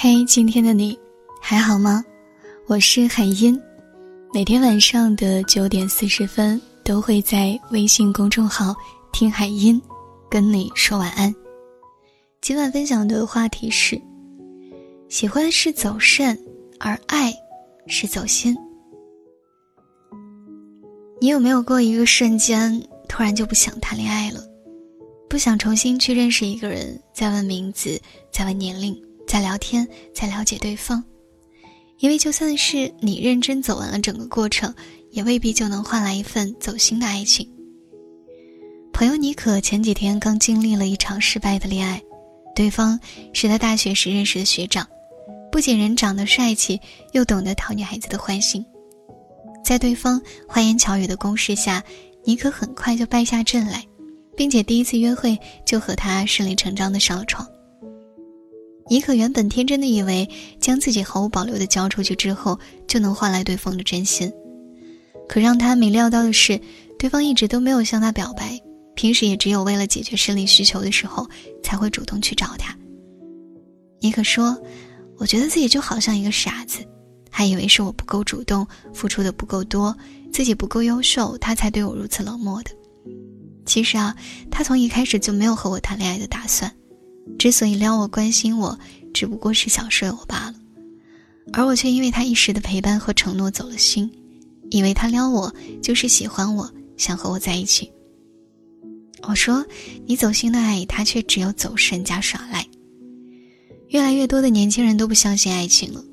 [0.00, 0.96] 嘿，今天的你
[1.42, 2.04] 还好吗？
[2.68, 3.60] 我是海音，
[4.32, 8.72] 每天晚上的九点四十分都会在微信公众号
[9.12, 9.82] “听海音”
[10.30, 11.34] 跟你说晚安。
[12.40, 14.00] 今晚分享的话题是：
[15.08, 16.38] 喜欢是走肾，
[16.78, 17.34] 而爱
[17.88, 18.56] 是走心。
[21.20, 24.40] 你有没有过一个瞬间，突然就不想谈恋爱了，
[25.28, 28.96] 不想重新去认识一个人，再问名字，再问年龄？
[29.28, 31.04] 在聊天，在了解对方，
[31.98, 34.74] 因为就算是你认真走完了整个过程，
[35.10, 37.46] 也未必就能换来一份走心的爱情。
[38.90, 42.02] 朋友妮可前几天刚经历了一场失败的恋爱，
[42.54, 42.98] 对方
[43.34, 44.88] 是他大学时认识的学长，
[45.52, 46.80] 不仅人长得帅气，
[47.12, 48.64] 又懂得讨女孩子的欢心。
[49.62, 51.84] 在对方花言巧语的攻势下，
[52.24, 53.84] 妮可很快就败下阵来，
[54.34, 57.46] 并且第一次约会就和他顺理成章的上了床。
[58.90, 60.28] 妮可原本天真的以为，
[60.60, 64.32] 将自己毫无保留的交出去之后，就能换来对方的真心。
[65.28, 66.58] 可让他没料到的是，
[66.98, 68.58] 对方一直都没有向他表白，
[68.94, 71.28] 平时也只有为了解决生理需求的时候，
[71.62, 72.74] 才会主动去找他。
[74.00, 74.56] 妮可说
[75.18, 76.78] ：“我觉得自己就好像一个傻子，
[77.30, 79.94] 还以为是我不够主动，付出的不够多，
[80.32, 82.70] 自己不够优秀，他才对我如此冷漠的。
[83.66, 84.16] 其实啊，
[84.50, 86.72] 他从一开始就没有和我谈恋爱的打算。”
[87.36, 88.78] 之所以撩我关心我，
[89.12, 90.54] 只不过是想睡我罢了，
[91.52, 94.10] 而我却因为他一时的陪伴和承诺走了心，
[94.70, 97.90] 以为他撩我就是喜欢我，想和我在一起。
[99.22, 99.66] 我说
[100.06, 102.64] 你走心的爱，他却只有走肾加耍赖。
[103.88, 106.04] 越来越多的年轻人都不相信爱情了。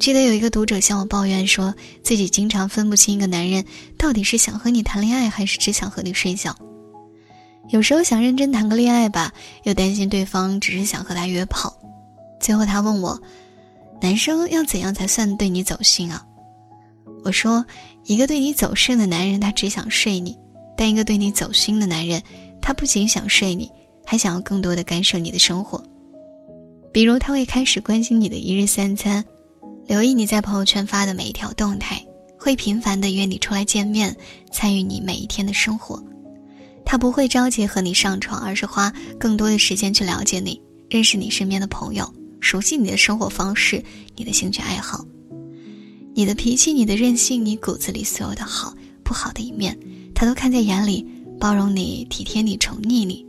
[0.00, 3.64] 记得有一个读者向我抱怨，说自己经常分不清一个男人
[3.96, 6.56] 到底是想和你谈恋爱，还是只想和你睡觉。
[7.70, 9.32] 有时候想认真谈个恋爱吧，
[9.64, 11.74] 又担心对方只是想和他约炮。
[12.40, 13.20] 最后他问我
[14.00, 16.24] ：“男生要怎样才算对你走心啊？”
[17.24, 17.64] 我说
[18.06, 20.32] ：“一个对你走肾的男人，他只想睡你；
[20.76, 22.22] 但一个对你走心的男人，
[22.62, 23.70] 他不仅想睡你，
[24.06, 25.82] 还想要更多的干涉你的生活。
[26.90, 29.22] 比如他会开始关心你的一日三餐，
[29.86, 32.02] 留意你在朋友圈发的每一条动态，
[32.38, 34.16] 会频繁的约你出来见面，
[34.50, 36.02] 参与你每一天的生活。”
[36.90, 38.90] 他不会着急和你上床，而是花
[39.20, 42.10] 更多的时间去了解你，认识你身边的朋友，
[42.40, 43.84] 熟悉你的生活方式、
[44.16, 45.04] 你的兴趣爱好、
[46.14, 49.78] 你的脾气、你的任性、你骨子里所有的好不好的一面，
[50.14, 51.06] 他都看在眼里，
[51.38, 53.26] 包容你、体贴你、宠溺你。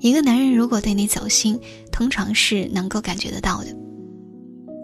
[0.00, 1.60] 一个男人如果对你走心，
[1.92, 3.76] 通常是能够感觉得到的。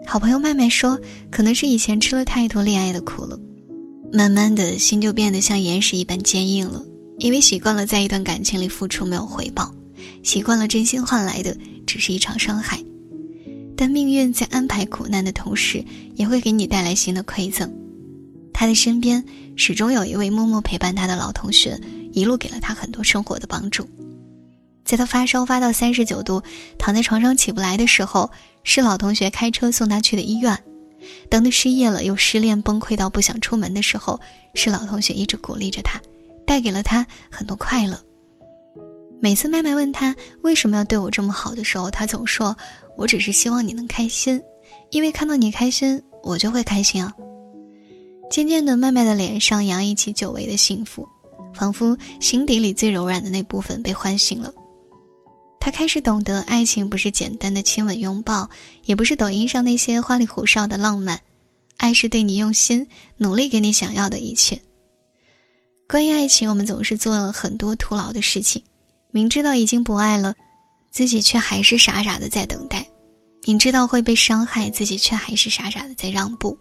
[0.05, 0.99] 好朋友麦麦说，
[1.31, 3.39] 可能是以前吃了太多恋爱的苦了，
[4.13, 6.85] 慢慢的心就变得像岩石一般坚硬了。
[7.21, 9.71] 因为习惯了在一段感情里付出没有回报，
[10.23, 11.55] 习惯了真心换来的
[11.85, 12.83] 只是一场伤害，
[13.77, 17.71] 但命运在安排苦难的同时，也会给你带来新的馈赠。
[18.51, 19.23] 他的身边
[19.55, 21.79] 始终有一位默默陪伴他的老同学，
[22.11, 23.87] 一路给了他很多生活的帮助。
[24.83, 26.41] 在他发烧发到三十九度，
[26.79, 28.31] 躺在床上起不来的时候，
[28.63, 30.55] 是老同学开车送他去的医院；
[31.29, 34.19] 等他失业了又失恋崩溃到不想出门的时候，
[34.55, 36.01] 是老同学一直鼓励着他。
[36.51, 37.97] 带给了他很多快乐。
[39.21, 42.57] 每次麦麦问他为什么要对我这么好的时候，他总说
[42.97, 44.43] ：“我只是希望你能开心，
[44.89, 47.13] 因为看到你开心，我就会开心啊。”
[48.29, 51.07] 渐渐的，麦麦的脸上洋溢起久违的幸福，
[51.53, 54.53] 仿佛心底里最柔软的那部分被唤醒了。
[55.57, 58.49] 他开始懂得，爱情不是简单的亲吻拥抱，
[58.83, 61.21] 也不是抖音上那些花里胡哨的浪漫，
[61.77, 62.85] 爱是对你用心，
[63.15, 64.61] 努力给你想要的一切。
[65.91, 68.63] 关于爱情，我们总是做了很多徒劳的事情，
[69.11, 70.33] 明知道已经不爱了，
[70.89, 72.79] 自己却还是傻傻的在等待；
[73.45, 76.57] 明知道会被伤害，自己却还是傻傻的在让步，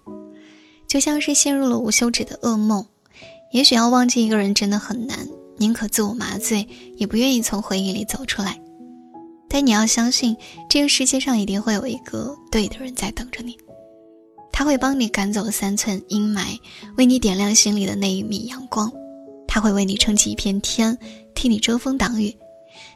[0.89, 2.85] 就像是陷入了无休止的噩梦。
[3.53, 8.61] 也许要忘记一个人真的很难，宁可自我麻醉，也不愿意从回忆里走出来。
[9.49, 10.37] 但你要相信，
[10.69, 13.57] 这个世界上一定会有一个对的人在等着你，
[14.51, 16.59] 他会帮你赶走三寸阴霾，
[16.97, 18.93] 为你点亮心里的那一米阳光。
[19.53, 20.97] 他会为你撑起一片天，
[21.35, 22.31] 替你遮风挡雨；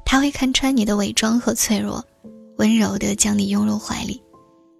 [0.05, 2.03] 他会看穿你的伪装和脆弱，
[2.59, 4.23] 温柔地将你拥入怀里；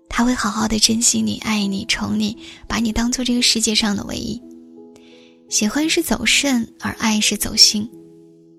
[0.09, 2.39] 他会好好的珍惜你、爱你、宠你，
[2.69, 4.41] 把你当做这个世界上的唯一。
[5.49, 7.91] 喜欢是走肾，而爱是走心。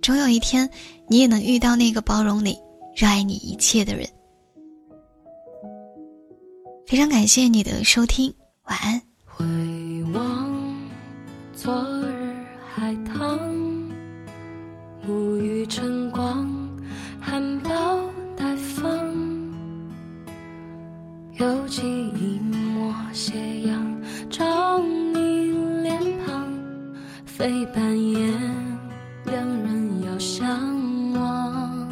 [0.02, 0.70] 总有一天，
[1.08, 2.58] 你也能遇到那个包容你、
[2.98, 4.06] 热爱你一切的人。
[6.86, 8.32] 非常感谢你的收听，
[8.66, 9.02] 晚安。
[9.24, 9.46] 回
[10.12, 10.76] 望
[11.56, 11.95] 昨。
[15.68, 16.48] 晨光
[17.20, 17.70] 含苞
[18.36, 18.88] 待放
[21.34, 25.52] 又起一抹斜阳照你
[25.82, 26.48] 脸庞
[27.26, 28.28] 飞半夜
[29.26, 30.48] 两人遥相
[31.14, 31.90] 望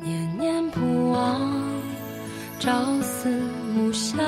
[0.00, 1.40] 念念不忘
[2.58, 2.72] 朝
[3.02, 3.28] 思
[3.74, 4.18] 暮想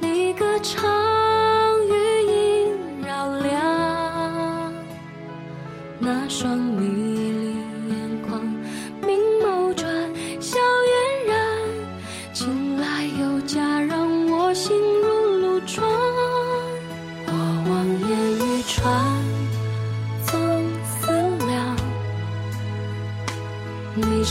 [0.00, 0.97] 你歌唱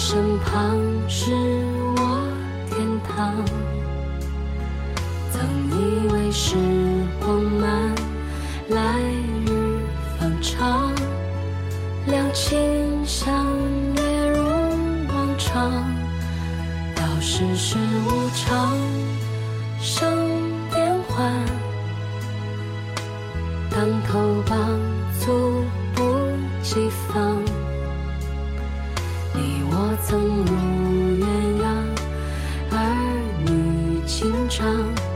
[0.09, 1.33] 身旁是
[1.97, 2.01] 我
[2.69, 3.35] 天堂。
[5.33, 6.55] 曾以为时
[7.19, 7.93] 光慢，
[8.69, 9.01] 来
[9.45, 9.77] 日
[10.17, 10.93] 方长，
[12.05, 12.57] 两情
[13.05, 13.45] 相
[13.97, 14.45] 悦如
[15.09, 15.73] 往常。
[16.95, 17.75] 到世事
[18.05, 18.77] 无常，
[19.81, 20.09] 生
[20.71, 21.33] 变幻，
[23.69, 24.57] 当头棒，
[25.19, 26.01] 猝不
[26.63, 27.46] 及防。
[34.47, 35.06] 长。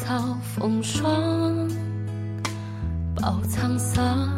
[0.00, 1.68] 草风霜，
[3.14, 4.30] 饱沧桑，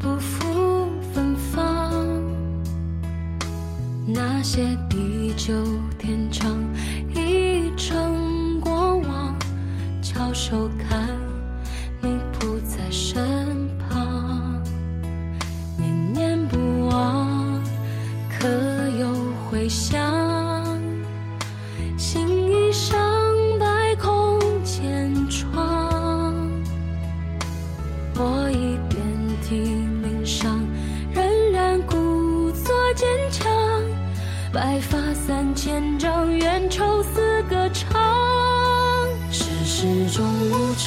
[0.00, 1.92] 不负芬芳。
[4.06, 5.52] 那些地久
[5.98, 6.50] 天长，
[7.14, 9.36] 已成过往。
[10.00, 10.66] 翘首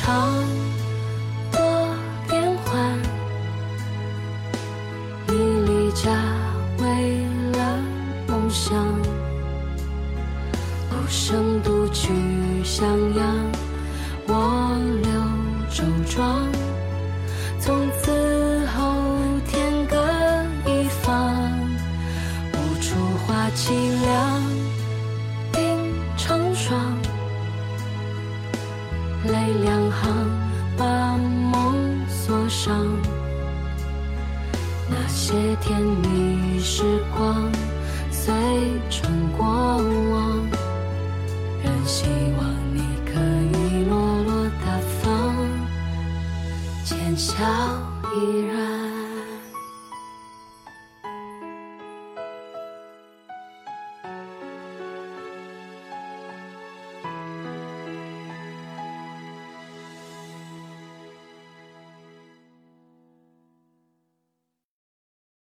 [0.01, 0.31] 长，
[1.51, 1.60] 多
[2.30, 2.98] 变幻。
[5.28, 5.34] 你
[5.66, 6.10] 离家
[6.78, 6.86] 为
[7.51, 7.60] 了
[8.28, 8.74] 梦想。
[10.90, 12.13] 孤声独去
[12.63, 13.36] 襄阳，
[14.28, 14.34] 我
[15.04, 15.10] 留
[15.69, 16.48] 周庄。
[17.60, 18.78] 从此后
[19.48, 19.98] 天各
[20.72, 21.36] 一方，
[22.54, 22.96] 无处
[23.28, 24.10] 话凄凉，
[34.89, 36.83] 那些甜蜜时
[37.15, 37.51] 光，
[38.12, 38.33] 随
[38.89, 40.50] 成过往。
[41.63, 42.06] 仍希
[42.38, 42.41] 望
[42.74, 43.19] 你可
[43.57, 43.94] 以落
[44.24, 45.36] 落大方，
[46.86, 47.44] 浅笑
[48.15, 48.59] 依然。